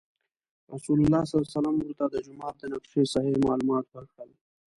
رسول 0.73 0.99
الله 1.03 1.21
صلی 1.25 1.33
الله 1.37 1.45
علیه 1.47 1.57
وسلم 1.57 1.75
ورته 1.79 2.05
د 2.09 2.15
جومات 2.25 2.55
د 2.59 2.63
نقشې 2.73 3.01
صحیح 3.13 3.37
معلومات 3.47 3.85
ورکړل. 3.91 4.31